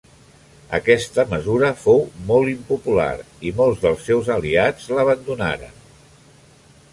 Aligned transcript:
Aquesta 0.77 1.25
mesura 1.33 1.69
fou 1.81 2.01
molt 2.31 2.53
impopular 2.53 3.11
i 3.51 3.53
molts 3.61 3.85
dels 3.85 4.03
seus 4.09 4.33
aliats 4.37 4.89
l'abandonaren. 4.97 5.79